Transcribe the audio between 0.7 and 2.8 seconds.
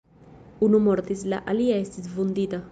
mortis, la alia estis vundita.